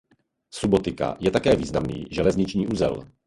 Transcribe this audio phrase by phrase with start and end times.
[0.53, 3.05] Subotica je také významný železniční uzel.